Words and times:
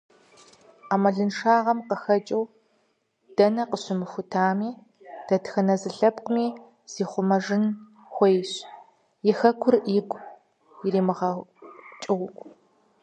Ӏэмалыншагъэм 0.87 1.79
къыхэкӏыу, 1.87 2.43
дэнэ 3.35 3.63
къыщымыхутами, 3.69 4.69
дэтхэнэ 5.27 5.75
зы 5.81 5.89
лъэпкъми 5.97 6.47
зихъумэжын 6.91 7.63
хуейщ, 8.11 8.51
и 9.29 9.31
Хэкур 9.37 9.75
игу 9.97 10.17
иримыгъэкӏыу. 10.85 12.27